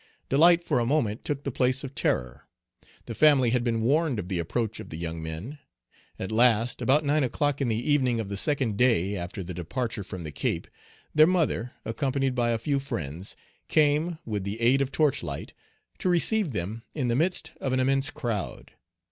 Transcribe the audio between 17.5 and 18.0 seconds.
of an